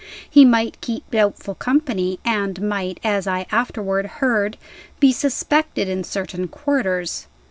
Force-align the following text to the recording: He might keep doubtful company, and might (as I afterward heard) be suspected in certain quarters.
He 0.27 0.45
might 0.45 0.81
keep 0.81 1.11
doubtful 1.11 1.53
company, 1.53 2.19
and 2.25 2.59
might 2.59 2.99
(as 3.03 3.27
I 3.27 3.45
afterward 3.51 4.07
heard) 4.23 4.57
be 4.99 5.11
suspected 5.11 5.87
in 5.87 6.03
certain 6.03 6.47
quarters. 6.47 7.27